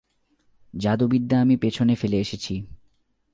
[0.73, 2.53] জাদুবিদ্যা আমি পেছনে ফেলে এসেছি।